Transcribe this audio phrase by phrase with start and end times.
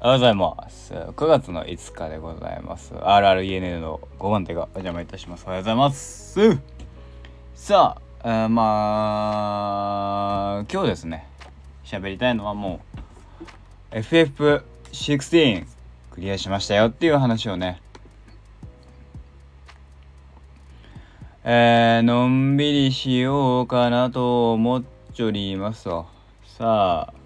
[0.00, 0.94] おはようございます。
[0.94, 2.94] 9月の5日でございます。
[2.94, 5.42] RRENN の5番手がお邪魔いたします。
[5.44, 6.38] おはようございます。
[7.56, 9.48] さあ、えーま
[10.60, 11.26] あ、今日ですね、
[11.84, 12.78] 喋りたいのはも
[13.90, 15.66] う、FF16
[16.12, 17.82] クリアしましたよっていう話をね、
[21.42, 26.06] えー、のんびりしようかなと思っちょりますと。
[26.44, 27.17] さあ、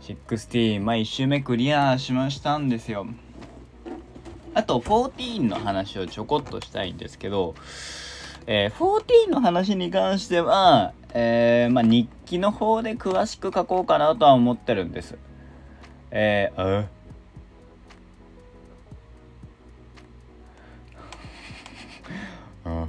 [0.00, 3.06] 16まあ1周目クリアしましたんですよ。
[4.54, 7.54] あと14の話をちょこっとしたいんですけど、
[8.46, 15.18] えー、14の話に関しては、えー、まあ日記の方で詳しく書こうかなとは思ってるんです。
[16.10, 16.88] えー、あ
[22.64, 22.88] あ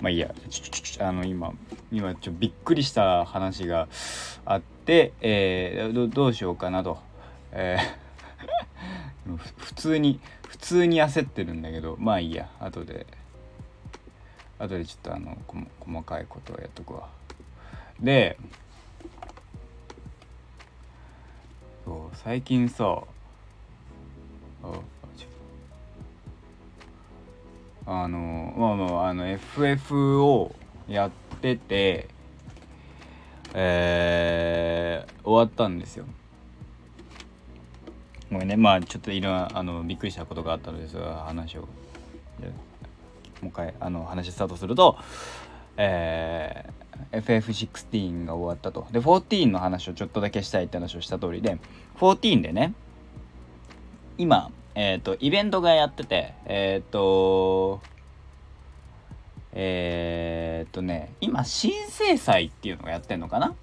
[0.00, 0.32] まあいいや。
[0.48, 1.52] ちょちょちょあの今
[1.90, 3.88] 今ちょびっくりした話が
[4.44, 6.98] あって、えー、どどうしようかなと、
[7.52, 8.10] えー
[9.58, 12.48] 普通に普通に焦ってるんだけどまあいいや。
[12.58, 13.06] 後で
[14.58, 17.08] 後でちょっとあのこ細かいことをやっとくわ。
[18.00, 18.36] で
[21.84, 23.02] そう最近さ
[24.62, 24.66] あ
[25.16, 25.26] ちょ
[27.86, 30.54] あのまあまああの FF を
[30.88, 32.08] やってて
[33.54, 36.04] えー、終わったんですよ。
[38.30, 38.56] ごめんね。
[38.56, 41.66] まあちょっといろんなあのびっくりしたことがあったのですが話をも
[43.44, 44.96] う一回あの話スタートすると
[45.82, 48.86] えー、FF16 が終わったと。
[48.92, 51.58] で14の話をちょっとだけしたいって話をした通りで
[51.96, 52.74] 14でね
[54.18, 57.80] 今えっ、ー、とイベントがやっててえっ、ー、と
[59.52, 63.54] えー、っとね今新生祭っていうのがやってんのかな？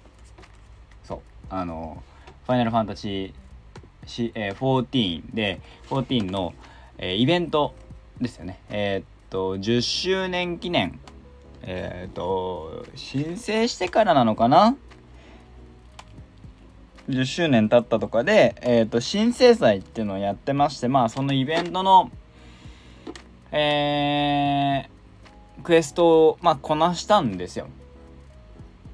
[1.04, 1.20] そう。
[1.50, 2.02] あの
[2.46, 6.54] ファイナルファンタジー、えー、14で14の、
[6.98, 7.74] えー、イベント
[8.20, 8.60] ですよね。
[8.70, 10.98] えー、っと10周年記念。
[11.62, 14.76] えー、っと申請してからなのかな
[17.08, 22.10] ？10周年経ったとかで、えー、と新生祭っていうのをやってましてまあそのイベントの
[23.50, 24.97] えー、
[25.62, 27.68] クエストを、まあ、こなしたんですよ。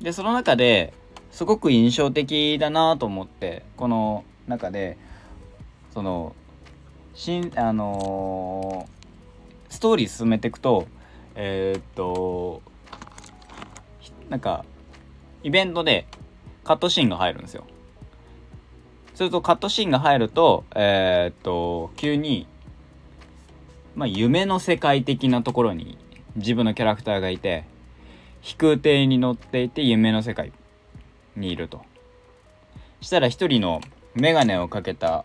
[0.00, 0.92] でその中で
[1.30, 4.98] すごく印象的だなと思ってこの中で
[5.92, 6.34] その
[7.14, 10.86] 新あのー、ストーリー進めていくと
[11.34, 12.62] えー、っと
[14.28, 14.64] なんか
[15.42, 16.06] イベントで
[16.64, 17.64] カットシーンが入るんですよ。
[19.14, 22.46] するとカットシーンが入るとえー、っと急に
[23.94, 25.98] まあ夢の世界的なところに
[26.36, 27.64] 自分のキャラクターがいて
[28.42, 30.52] 飛空艇に乗っていて夢の世界
[31.36, 31.82] にいると。
[33.00, 33.80] したら一人の
[34.14, 35.24] 眼鏡をかけた、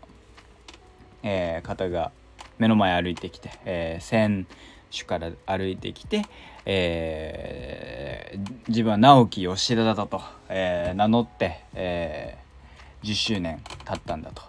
[1.24, 2.12] えー、方が
[2.58, 4.48] 目の前歩いてきて、えー、選
[4.92, 6.24] 手から歩いてきて、
[6.66, 14.42] えー、自分は直樹吉田だと、えー、名乗って、えー、10周年経ったんだと。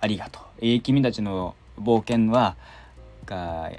[0.00, 2.56] ありがとう、えー、君たちの冒険は
[3.24, 3.70] が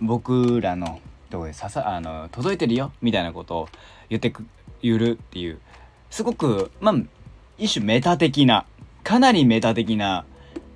[0.00, 1.00] 僕らの
[1.32, 3.68] とこでささあの届いてるよみたいなことを
[4.10, 4.44] 言ってく
[4.82, 5.58] 言るっていう
[6.10, 6.94] すごくまあ
[7.58, 8.66] 一種メタ的な
[9.02, 10.24] かなりメタ的な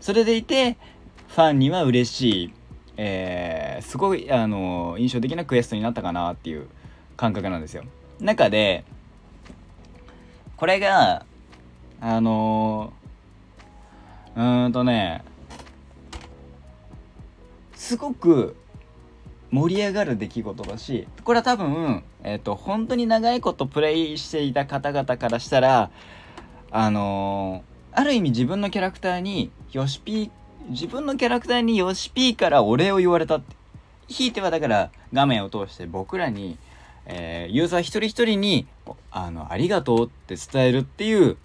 [0.01, 0.77] それでいて
[1.29, 2.53] ファンには嬉しい、
[2.97, 6.69] えー、すごいあの印象的なクエストになったかなっていう
[7.17, 7.85] 感覚なんですよ。
[8.21, 8.85] 中で
[10.57, 11.27] これが
[12.01, 12.93] あの
[14.35, 15.23] うーんとね
[17.75, 18.57] すごく
[19.51, 25.91] 盛り上がる出来事だしこれは多分、えーと、本当に長いことプレイしていた方々からしたら
[26.71, 30.31] あのー、ある意味自分のキャラクターにヨシピー
[30.69, 33.57] 自分のキャラクターにヨシピーからお礼を言われたって
[34.09, 36.59] ひいてはだから画面を通して僕らに、
[37.07, 38.67] えー、ユーザー一人一人に
[39.11, 41.37] あのありがとうって伝えるっていう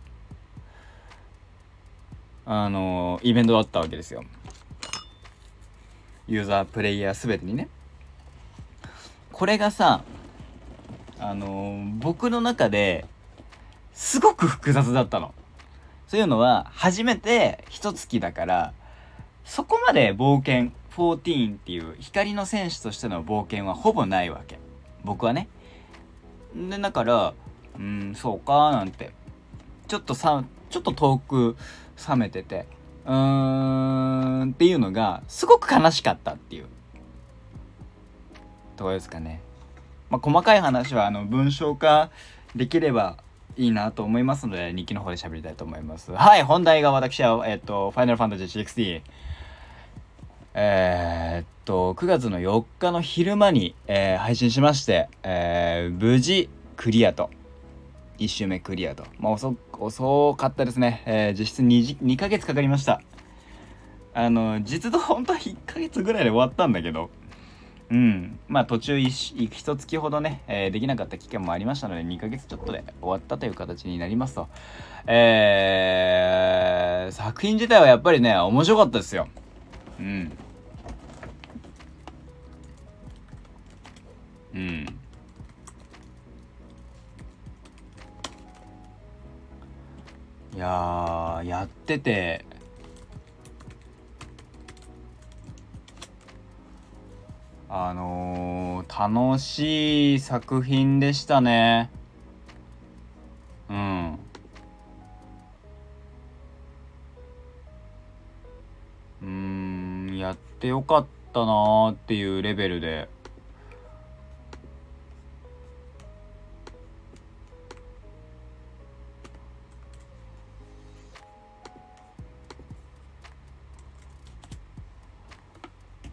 [2.45, 4.23] あのー、イベントだったわけですよ。
[6.27, 7.67] ユーザープレイヤー全てにね
[9.41, 10.03] これがさ
[11.19, 13.07] あの、僕の中で
[13.91, 15.33] すごく複雑だったの。
[16.05, 18.73] そういうのは初めて一月だから
[19.43, 24.59] そこまで冒険14っていう光の戦士としての冒険はほぼないわけ。
[25.03, 25.47] 僕はね。
[26.55, 27.33] でだから
[27.79, 29.11] うんそうかなんて。
[29.88, 31.57] ちょっとさちょっと遠く
[32.07, 32.67] 冷めてて
[33.07, 36.67] うーんっていうのがすごく悲しかったっていう。
[38.75, 39.41] ところですかね。
[40.09, 42.12] まあ、細かい話はあの文章化
[42.56, 43.18] できれば
[43.57, 46.12] いいなと思いますので、日記の方で喋りたいと思います。
[46.12, 49.01] はい、本題が私は、えっと、ファイナルファンタジー16。
[50.53, 57.29] えー、っと、9月の4日の昼間に、えー、配信しまして、えー、無事クリアと。
[58.19, 59.03] 1周目クリアと。
[59.19, 61.03] まあ遅、遅かったですね。
[61.06, 63.01] えー、実質 2, 2ヶ月かかりました。
[64.13, 67.09] あの、実動本当は1ヶ月ぐらいで終わったんだけど、
[67.91, 68.39] うん。
[68.47, 74.47] まあ途中一月ほどね、えー、できなかった期間もありましたので、2ヶ月ちょっとで終わったという形になりますと。
[75.07, 79.27] えー、作品自体はやっぱりね、面白かったですよ。
[79.99, 80.31] うん。
[84.53, 84.85] うん。
[90.55, 92.45] いややってて、
[97.73, 101.89] あのー、楽しい作品でしたね。
[103.69, 104.19] うん。
[109.21, 113.07] うん、やってよかったなーっていうレベルで。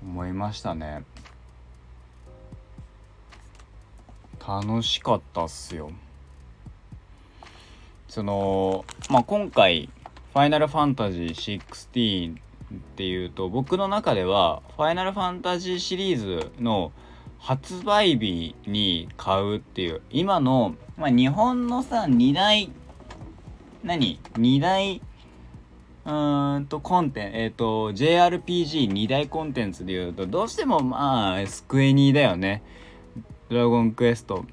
[0.01, 1.03] 思いましたね。
[4.49, 5.91] 楽しかったっすよ。
[8.09, 9.91] そのまあ今回
[10.33, 12.39] 「ファイナルファンタジー16」
[12.75, 16.93] っていうと僕の中では「ファイナルファンタジー」シリーズの
[17.39, 22.71] 発売日に買うっていう今の、まあ、日本のさ2大
[23.85, 25.03] 何2大
[26.07, 32.63] うーんとコンテンツえっ、ー、と JRPG2 大コンテンツでいうとどうしてもまあスクエニだよね。
[33.49, 34.45] ドラゴンクエスト、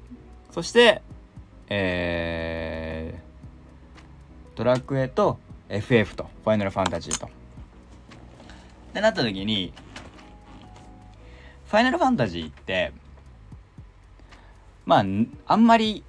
[0.50, 1.02] そして、
[1.68, 5.38] えー、ドラクエと
[5.68, 7.26] FF と、ファイナルファンタジーと。
[7.26, 7.30] っ
[8.94, 9.74] てなった時に、
[11.66, 12.92] ファイナルファンタジーって、
[14.86, 15.04] まあ、
[15.46, 16.02] あんまり、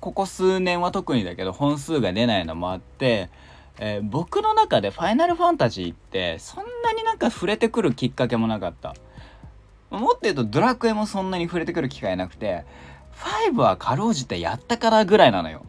[0.00, 3.30] ここ数年は特にだけど、本数が出ないのもあって、
[3.78, 8.94] えー、僕の中でファイナルファンタジーって、そんなになんか触れてくるきっかけもなかった。
[9.90, 12.64] もっと言うとドラクエもそんなに触れてくる機会なくて、
[13.50, 15.64] 5はかろうじてやったからぐらいなのよ。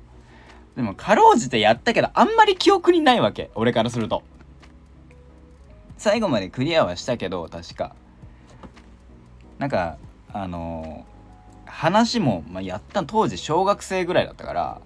[0.76, 3.50] でもかろうじてやったけどあんまり記憶にないわけ。
[3.56, 4.24] 俺からすると。
[5.98, 7.96] 最後までクリアはしたけど、確か。
[9.60, 9.98] なんか、
[10.34, 14.82] あのー、話も、まあ、やった当時小学生ぐらいだったから、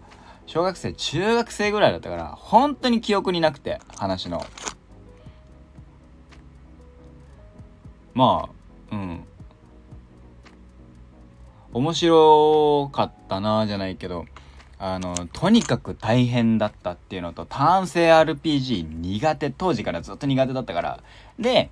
[0.46, 4.46] 小学生、中学生ぐらいだったから、本当に記憶になくて、話の。
[8.14, 8.55] まあ、
[8.96, 9.24] うん。
[11.74, 14.26] 面白かったなじゃないけど
[14.80, 19.50] あのとにかく大変だったっていうのと単性 RPG 苦手。
[19.52, 21.04] 当時からずっと苦手だったから。
[21.40, 21.70] で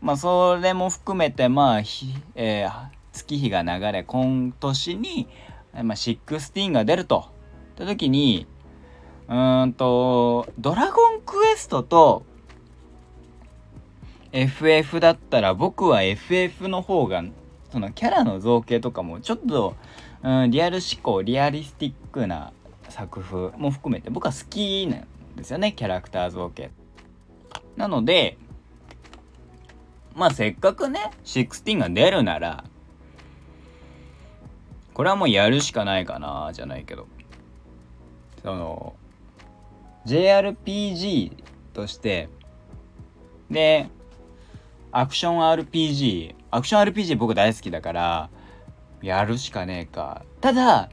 [0.00, 1.78] まあそれも含めてまあ
[2.34, 5.28] えー、月日が流れ今年に、
[5.72, 7.36] まあ、16が出ると。
[7.76, 8.46] った時に
[9.28, 12.24] うーんとドラゴンクエストと
[14.32, 17.24] FF だったら僕は FF の方が
[17.70, 19.76] そのキャラの造形とかもちょっと、
[20.22, 22.52] うん、リアル思考リアリスティックな
[22.88, 25.06] 作風も含めて僕は好きなん
[25.36, 26.70] ですよねキャラクター造形。
[27.76, 28.38] なので
[30.14, 32.64] まあせっかくね16が出るなら
[34.94, 37.06] これはもうやるしかないかなじゃないけど
[38.42, 38.96] その
[40.06, 41.32] JRPG
[41.74, 42.30] として
[43.50, 43.90] で
[44.92, 46.34] アクション RPG。
[46.50, 48.30] アクション RPG 僕大好きだから、
[49.02, 50.22] やるしかねえか。
[50.40, 50.90] ただ、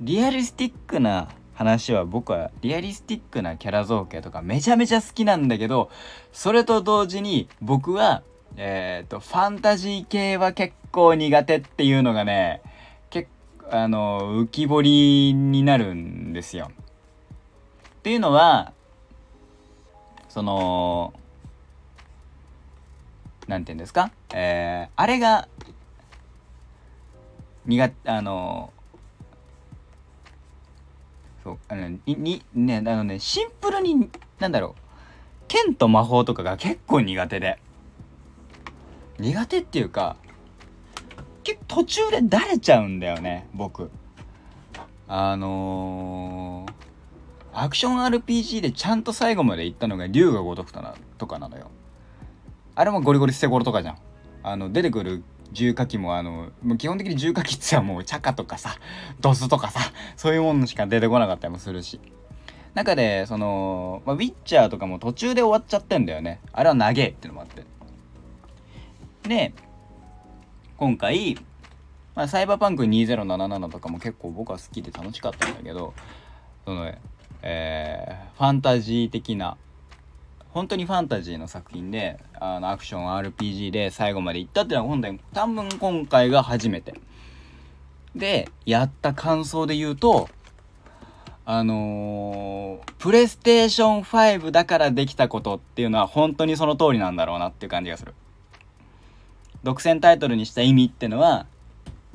[0.00, 5.90] リアリスティックな話は僕はリアリスティックなキャラ造形とかめちゃめちゃ好きなんだけど、
[6.32, 8.22] それと同時に僕は、
[8.56, 12.62] えっ、ー、と、ファンタジー系は結構苦手っていうのがね、
[13.10, 16.70] 結構、あの、浮き彫りになるんですよ。
[16.70, 18.72] っていうのは、
[20.28, 21.12] その、
[23.48, 24.12] なんて言うんですか？
[24.34, 25.48] えー、あれが、
[27.66, 28.72] 苦手、あの、
[31.42, 34.80] そう、あの、に、に、ね、あのね、シンプルに、なんだろう、
[35.48, 37.58] 剣と魔法とかが結構苦手で。
[39.18, 40.16] 苦手っていうか、
[41.42, 43.90] 結途中でだれちゃうんだよね、僕。
[45.08, 46.72] あのー、
[47.54, 51.70] アクション RPG でちゃんと最後まで行ったのが竜が如くとなとかなのよ。
[52.78, 53.98] あれもゴリゴリ捨て頃とかじゃん。
[54.44, 58.76] あの、出てくる重火器もあのもう基本的に重火器ってはもうチャカとかさ
[59.18, 59.80] ドスとかさ
[60.14, 62.00] そういうものしか出てこなかったりもするし。
[62.74, 66.38] 中でその、まあ、ウィッチャーとかも途中で終わっちゃってんだよね。
[66.52, 67.64] あれは長えってのもあって。
[69.28, 69.52] で
[70.76, 71.36] 今回、
[72.14, 75.94] まあ、サイバーパンク2077とかも結構僕は好きで楽しかったんだけど
[76.64, 76.92] その
[77.42, 79.56] えー、ファンタジー的な
[80.50, 86.94] 本当にファンタジーの作品であのアクション RPG で最後まで行ったっていうのは本当に多分今回が初めて。
[88.16, 90.28] でやった感想で言うと
[91.44, 98.14] あのー、プレイステーション5だからできたことっていうのは本当にその通りなんだろうなっていう感じがする。
[99.62, 101.46] 独占タイトルにした意味ってのは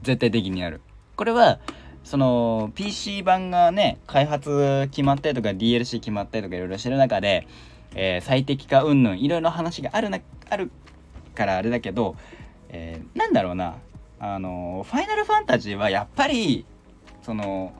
[0.03, 0.81] 絶対的にある。
[1.15, 1.59] これは
[2.03, 7.47] その PC 版がね開発決まったりとか DLC 決まったりとかいろいろしてる中で、
[7.95, 10.19] えー、最適化云々いろいろ話があるな
[10.49, 10.71] ある
[11.35, 12.15] からあれだけど、
[12.69, 13.75] えー、なんだろうな。
[14.19, 16.65] あのファイナルファンタジーはやっぱり
[17.23, 17.73] その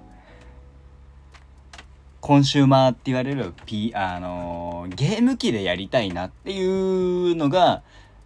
[2.20, 7.82] コンシューマーって言われる、P、あのゲーム機でやりたいなっていうのが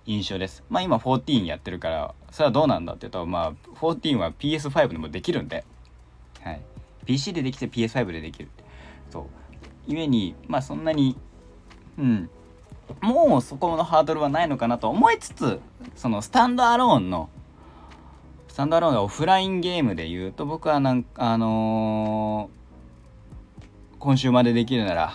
[0.08, 0.63] 印象です。
[0.70, 5.63] まあ今14やってるからそれはどうなんだって言うとまあ14は PS5 でもできるんで。
[6.41, 6.62] はい、
[7.06, 8.50] PC でできて PS5 でできる
[9.12, 9.25] そう。
[9.88, 11.15] ゆえにまあそんなに
[11.98, 12.30] うん
[13.01, 15.60] もうそこのハードルはないのかなと思いつつ
[15.96, 17.30] そのスタンドアローンの
[18.48, 25.13] スタンドアローンがオフラインゲームで言うと僕はなんかあのー、今週までできるなら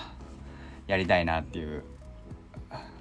[0.86, 1.84] やりたいなっていう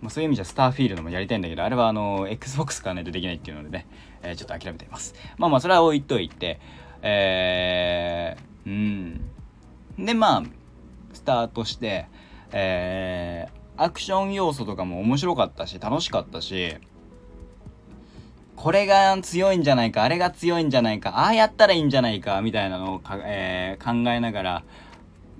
[0.02, 3.86] まあ、そういう意味じゃスターフィールドもやりたいんだけどあれはあの XBOX 買わないとできないっていうのでね、
[4.24, 6.60] えー、ちょっと諦めていますまあまあそれは置いといて
[7.02, 8.72] えー、う
[10.02, 10.06] ん。
[10.06, 10.44] で、まあ、
[11.14, 12.08] スタートして、
[12.52, 16.76] えー、アクション要素とかも面白かったし、楽しかったし、
[18.56, 24.64] これが強いんじゃないか、あれが強いんじゃないか、ああやったらいいんじゃないか、みたいなのを、えー、考えながら、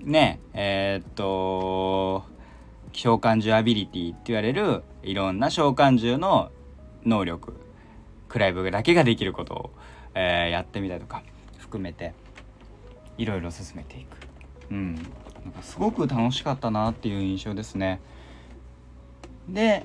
[0.00, 2.24] ね、えー、っと、
[2.92, 6.50] 召喚獣アビリティって言われるいろんな召喚獣の
[7.04, 7.54] 能力、
[8.28, 9.70] クライブだけができることを、
[10.14, 11.22] えー、やってみたりとか、
[11.58, 12.12] 含めて
[13.18, 14.16] いろいろ進めていく。
[14.72, 14.94] うん。
[14.96, 15.04] なん
[15.52, 18.00] かすごく楽しかったなっていう印象ですね。
[19.48, 19.84] で、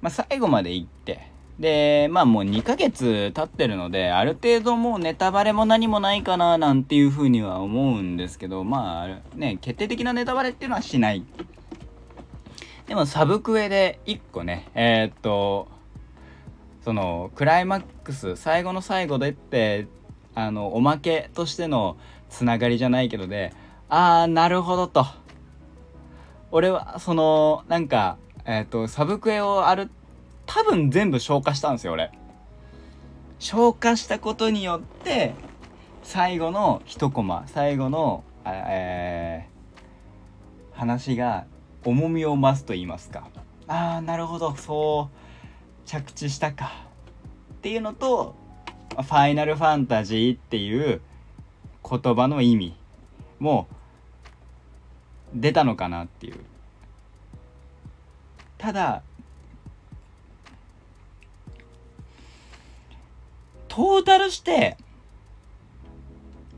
[0.00, 11.24] まあ、最後まで行ってでまあもう2ヶ月経ってるのである程度もうネタバレも何もないかななんていうふうには思うんですけどまあね決定的なネタバレっていうのはしない。
[12.88, 15.68] でもサブクエで1個ねえー、っと
[16.84, 19.86] そのクライマックス最後の最後でって
[20.34, 21.96] あのおまけとしての
[22.28, 23.54] つながりじゃないけどで
[23.88, 25.06] ああなるほどと。
[26.52, 29.90] 俺はそのなんかえっ、ー、とサブクエをある
[30.46, 32.12] 多分全部消化したんですよ俺。
[33.38, 35.34] 消化したことによって
[36.04, 41.46] 最後の一コマ最後のえー、話が
[41.84, 43.28] 重みを増すと言いますか。
[43.68, 45.10] ああなるほどそ
[45.84, 46.86] う着地したか。
[47.54, 48.34] っていうのと
[48.90, 51.00] 「ファイナルファンタジー」っていう
[51.88, 52.76] 言葉の意味
[53.38, 53.68] も
[55.34, 56.36] 出たのかなっていう
[58.58, 59.02] ただ
[63.68, 64.76] トータルして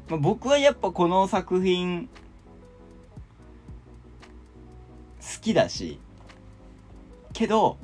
[0.09, 2.09] 僕はやっぱこの作品
[5.21, 5.99] 好きだし
[7.33, 7.79] けど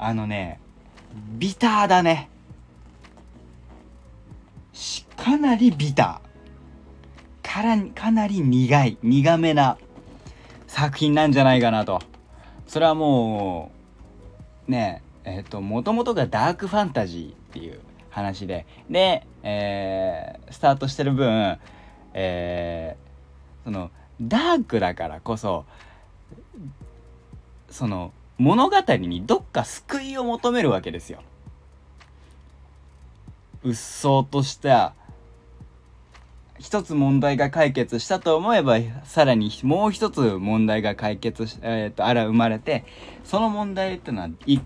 [0.00, 0.60] あのね、
[1.38, 2.30] ビターだね。
[5.16, 6.27] かなりビター。
[7.58, 9.78] からかなり苦い、苦めな
[10.68, 11.98] 作品なんじゃないかなと。
[12.68, 13.72] それはも
[14.68, 21.58] う、ねえ、っ、と、もともとがダークファンタジーっていう話で、で、えー、スタートしてる分、
[22.14, 25.64] えー、その、ダークだからこそ、
[27.70, 31.22] その、物語にどっか救いを求めるわけですよ。
[33.64, 34.94] うっそうとした
[36.58, 42.84] 一つ問題が解決したと思えばさらにもう一つ問題が解決し、えー、とあら生まれて
[43.24, 44.58] その問題ってのはい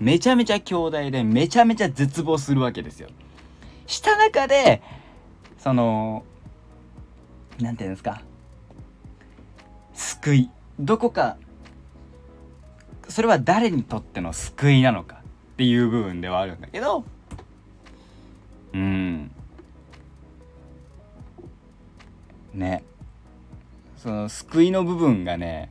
[0.00, 3.08] めちゃめちゃ強大でめちゃめちゃ絶望するわけですよ。
[3.86, 4.82] した中で
[5.58, 6.24] その
[7.60, 8.22] 何て言うんですか
[9.92, 11.36] 救いどこか
[13.08, 15.16] それは誰にとっての救いなのか
[15.52, 17.04] っていう部分ではあるんだけど
[18.72, 19.30] うん
[22.54, 22.84] ね
[23.96, 25.70] その救いの部分がね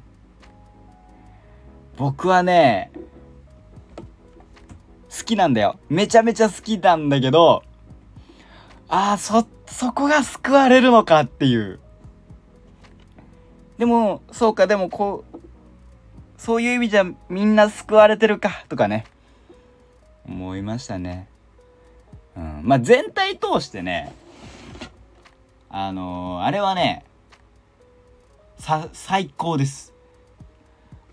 [1.97, 2.91] 僕はね
[5.09, 5.77] 好きなんだよ。
[5.89, 7.63] めちゃめちゃ好きなんだけど、
[8.87, 11.79] ああ、そ、そこが救われるのかっていう。
[13.77, 15.39] でも、そうか、でもこう、
[16.37, 19.05] そういう意味じゃみんな救われてるか、とかね。
[20.27, 21.27] 思いましたね。
[22.37, 22.61] うん。
[22.63, 24.13] まあ、全体通してね、
[25.71, 27.05] あのー、あれはね、
[28.57, 29.93] さ、最高です。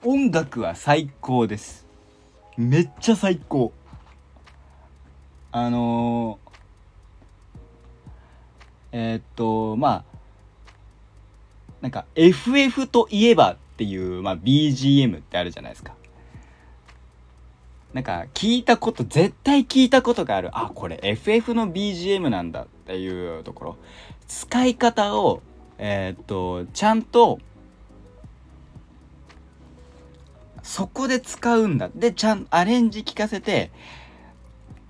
[0.02, 1.86] 音楽は最高です。
[2.56, 3.74] めっちゃ最高。
[5.52, 6.56] あのー、
[8.92, 10.04] えー、っと、まあ、
[11.82, 15.92] なんか FF といえばっていう、まあ、BGM ってあるじゃないですか。
[17.92, 23.76] なんか聞いたこと絶対聞いたことがあるあこれ FF の BGM なんだっていうところ
[24.28, 25.42] 使い方を
[25.78, 27.38] えー、っとちゃんと
[30.62, 31.90] そこで使うんだ。
[31.94, 33.70] でちゃんアレンジ聞かせて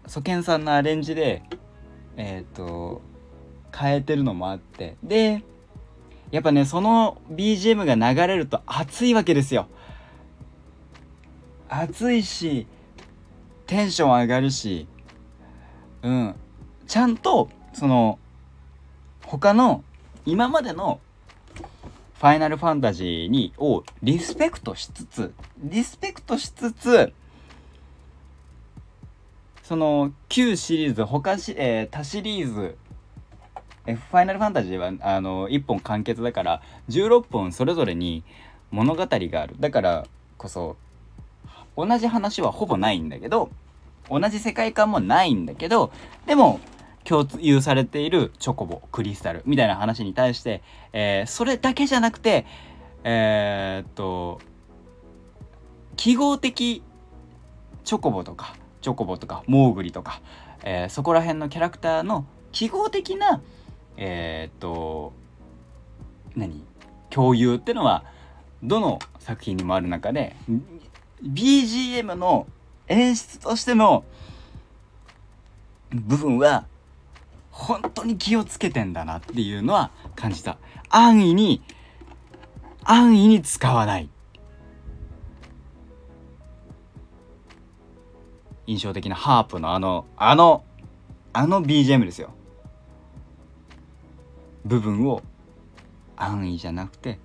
[0.06, 1.42] ソケンさんのアレンジで
[2.16, 3.02] えー、っと
[3.76, 4.96] 変えてるのもあって。
[5.02, 5.42] で
[6.30, 9.68] やっぱねその BGM が流れると熱いわけですよ。
[11.68, 12.66] 熱いし
[13.66, 14.86] テンション上がるし、
[16.02, 16.34] うん、
[16.86, 18.18] ちゃんとその
[19.26, 19.82] 他の
[20.24, 21.00] 今までの
[22.18, 27.12] ファイナルファンタジーにをリスペクトしつつリスペクトしつつ
[29.62, 32.76] その旧シリーズ他し、えー、他シリーズ
[33.84, 38.22] ファイナルファンタジーはあの1本完結だから16本それぞれに
[38.70, 39.54] 物語がある。
[39.60, 40.06] だから
[40.36, 40.76] こそ
[41.76, 43.50] 同じ話はほぼないんだけど
[44.10, 45.92] 同じ世界観もないんだけど
[46.26, 46.60] でも
[47.08, 52.46] 共有されているチョコボクリスタルみたいな話に対して、えー、それだけじゃなくて
[53.04, 54.40] えー、っと
[55.96, 56.82] 記号的
[57.84, 60.20] チョコボとかチョコボとかモーグリとか、
[60.64, 63.40] えー、そこら辺のキャラクターの記号的な
[63.96, 65.12] え、っと
[66.34, 66.64] 何？
[67.08, 68.04] 共有ってのは
[68.62, 70.36] どの作品にもある中で
[71.22, 72.46] BGM の
[72.88, 74.04] 演出としての
[75.90, 76.66] 部分は
[77.56, 80.58] 本当に気をつけてんだなっていうのは感じた。
[80.90, 81.62] 安易に
[82.84, 84.10] 安易に使わない。
[88.66, 90.64] 印象的なハープのあのあの
[91.32, 92.34] あの BGM ですよ。
[94.66, 95.22] 部分を
[96.14, 97.18] 安易じゃなくて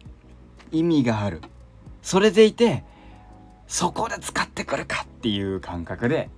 [0.71, 1.41] 意味がある
[2.01, 2.85] それでいて
[3.67, 6.29] そこで使ってくるかっていう感覚で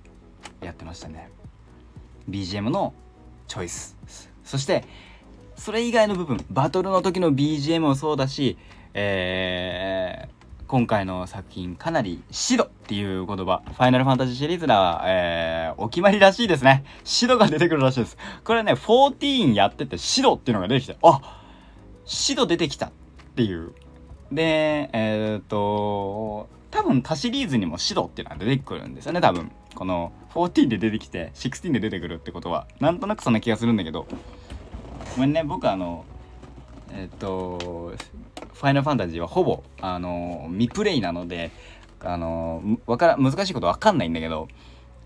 [0.62, 1.30] やってましたね
[2.28, 2.94] BGM の
[3.46, 3.96] チョイス
[4.44, 4.84] そして
[5.56, 8.58] それ以外の部分バトルの時の BGM もそうだし
[8.92, 10.34] えー
[10.66, 16.84] 今回の作品かなりシドっていう言葉、ファイナルファンタジーシリーズでは、えー、お決まりらしいですね。
[17.04, 18.16] シドが出てくるらしいです。
[18.44, 21.42] これね、14やっててシドっていうのが出てきて、あ
[22.06, 22.90] シド出てきたっ
[23.36, 23.72] ていう。
[24.32, 29.52] で、えー、っと、多分他シリーズにもシドっていうのは出てくるんですよね、多分。
[29.76, 34.08] この14で出てきて16で出てくるってことは、なんとなくそんな気がするんだけど、
[35.14, 36.04] ごめんね、僕あの、
[36.92, 37.92] えっと、
[38.54, 41.52] ファイナルファンタジーはほぼ、あの、未プレイなので、
[42.00, 44.48] あの、わから、難しいことわかんないんだけど、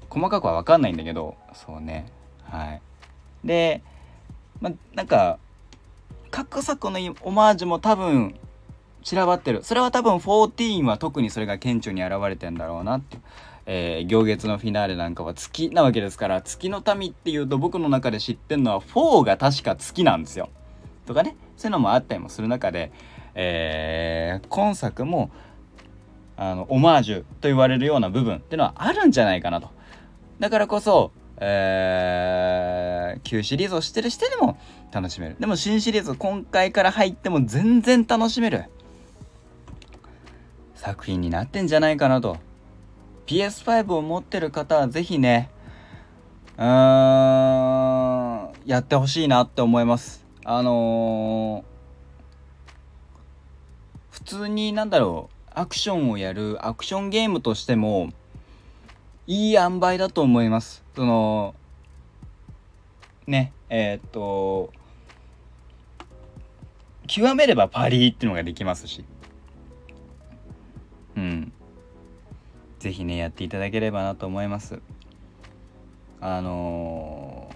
[0.09, 2.11] 細かくはわかんないんだけど、そうね。
[2.45, 2.81] はい。
[3.45, 3.83] で、
[4.63, 5.39] ま、なんか、
[6.31, 8.35] 各作のオマージュも多分、
[9.09, 9.63] 散らばってる。
[9.63, 13.17] それは多分14は特にそれが顕著に現れてんだろうなって。
[13.65, 20.49] えー、行月のフィナーレなんかは月なわけですから月の民っていうと僕の中で知ってんのは4が確か月なんですよ。
[21.07, 22.93] とかねそういうのもあったりもする中で、
[23.35, 25.31] えー、今作も
[26.37, 29.69] あのオマージュと言われるような部分っていうのはあるんじゃないかなと。
[30.39, 34.59] だからこそ、えー、旧シリーズを知ってる人でも
[34.93, 35.37] 楽しめる。
[35.41, 38.65] でも新シリーズ今回から入っても全然楽しめる
[40.79, 42.39] 作品になってんじゃないかなと。
[43.27, 45.51] PS5 を持ってる方は是非ね、
[46.57, 46.69] うーん、
[48.65, 50.25] やってほしいなって思います。
[50.45, 51.79] あのー
[54.11, 58.11] 普通になんだろうアクションをやるアクションゲームとしても
[59.27, 61.55] いい塩梅だと思いますその
[63.27, 64.73] ねえー、っと
[67.07, 69.05] 極めればパリーっていうのができますし
[71.19, 71.53] うん。
[72.79, 74.81] 是非ねやっていただければなと思います。
[76.21, 77.51] あの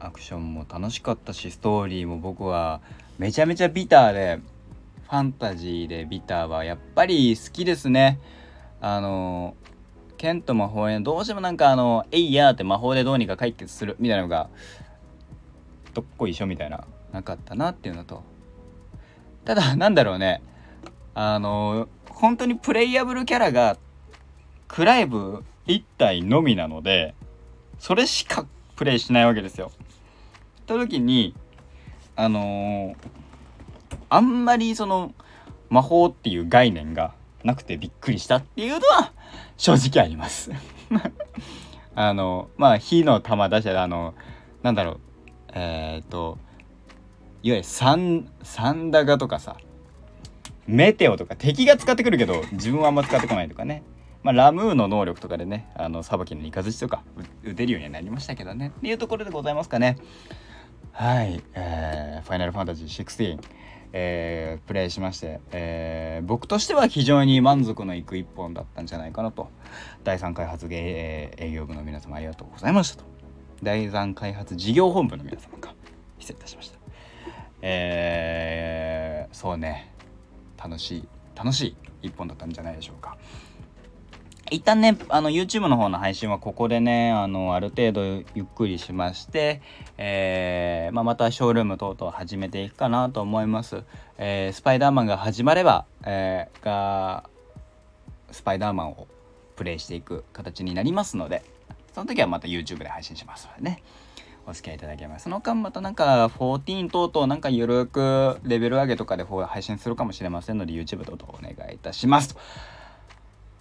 [0.00, 2.80] ー、アクションも楽しかったしストーリーも僕は
[3.18, 4.40] めちゃめちゃビターで
[5.04, 8.18] ファンタジーでビターはやっぱり好きですね。
[8.80, 9.54] あの
[10.16, 14.48] 剣と魔法へどうしてもなんかあの「えいや」って魔法でどうにか解決するみたいなのが
[15.94, 18.24] どっこいしょみたいななかったなっていうのと。
[19.44, 20.42] ただなんだろうね。
[21.14, 23.78] あの本当にプレイヤブルキャラが
[24.66, 27.14] クライブ1体のみなので
[27.78, 28.44] それしか
[28.76, 29.70] プレイしないわけですよ。
[29.70, 31.34] った時に
[32.16, 32.96] あのー、
[34.10, 35.14] あんまりその
[35.70, 39.12] 魔法っていう概念がなくてびっくりしたっていうのは
[39.56, 40.50] 正直あります
[41.94, 44.14] あのまあ火の玉出したらあの
[44.62, 44.98] なんだろう
[45.54, 46.38] えっ、ー、と
[47.42, 49.56] いわゆるサンサンダガとかさ
[50.68, 53.82] メテオとか敵が使ってくるけど自分はあんま使ってこないとかね。
[54.22, 57.02] まあ、ラムーの能力とかでねあのさばきのイカズチとか
[57.44, 58.72] 打てるようにはなりましたけどね。
[58.76, 59.96] っていうところでございますかね。
[60.92, 63.38] はい、えー、ファイナルファンタジー16
[63.92, 69.48] えー、プレイしまして、えー、僕としては非常に満足のいく一本だったんじゃないかなと。
[70.04, 73.04] 第3開発営業部の皆様ありがとうございましたと。
[73.62, 75.74] 第3開発事業本部の皆様か。
[76.18, 76.78] 失礼いたしました。
[77.62, 79.87] えー、そうね。
[80.58, 83.16] 楽しい楽しい一本だったんじゃないでしょうか
[84.50, 89.60] 一旦ね、あの、YouTube の方の配信はここでね、あの、ある程度ゆっくりしまして、
[89.98, 93.82] えー、まあ、またショールーム等々始めていくかなと思います。
[94.16, 97.28] えー、スパイダーマンが始まれば、えー、が、
[98.30, 99.06] スパイダーマンを
[99.56, 101.44] プレイしていく形になりますので、
[101.94, 103.82] その時はまた YouTube で配信しますのでね。
[104.48, 105.24] お付き合いいただけます。
[105.24, 112.36] その間またなんか14等々なんかゆるくレベル上げとかで配信するかもしれませんので YouTube 等々お願いいたします。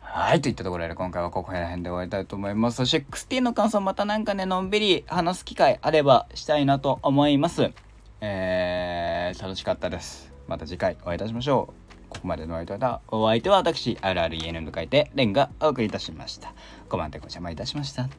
[0.01, 2.77] はい、といったところで今回はここら辺で終わりたいと思います。
[2.77, 7.71] そして XT の感想またなんかね、のんびり話す機会あればしたいなと思います。
[8.21, 10.33] えー、楽しかったです。
[10.47, 11.87] また次回お会いいたしましょう。
[12.09, 16.53] ここまでのお相手は、お相手は私、RREN と書いて、レンがお送りいたしました。
[16.89, 18.09] コマンテご邪魔いたしました。